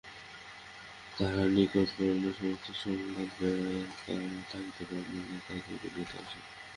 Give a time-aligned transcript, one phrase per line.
[1.17, 3.81] তাহার নিকট করুণার সমস্ত সংবাদ পাইয়া
[4.11, 6.47] আর থাকিতে পারিলেন না, তাড়াতাড়ি কলিকাতায় আসিলেন।